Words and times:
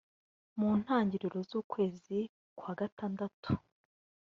mu 0.59 0.69
ntangiriro 0.81 1.39
z’ukwezi 1.49 2.19
kwa 2.57 2.71
Gatandatu 2.79 3.51